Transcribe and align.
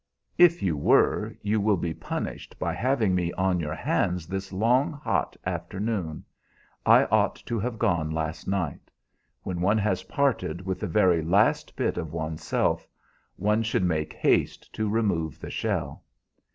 "If 0.39 0.63
you 0.63 0.75
were, 0.75 1.37
you 1.43 1.61
will 1.61 1.77
be 1.77 1.93
punished 1.93 2.57
by 2.57 2.73
having 2.73 3.13
me 3.13 3.31
on 3.33 3.59
your 3.59 3.75
hands 3.75 4.25
this 4.25 4.51
long, 4.51 4.91
hot 4.93 5.37
afternoon. 5.45 6.25
I 6.87 7.05
ought 7.11 7.35
to 7.45 7.59
have 7.59 7.77
gone 7.77 8.09
last 8.09 8.47
night. 8.47 8.89
When 9.43 9.61
one 9.61 9.77
has 9.77 10.01
parted 10.09 10.65
with 10.65 10.79
the 10.79 10.87
very 10.87 11.21
last 11.21 11.75
bit 11.75 11.99
of 11.99 12.13
one's 12.13 12.43
self, 12.43 12.87
one 13.35 13.61
should 13.61 13.83
make 13.83 14.13
haste 14.13 14.73
to 14.73 14.89
remove 14.89 15.39
the 15.39 15.51
shell." 15.51 16.01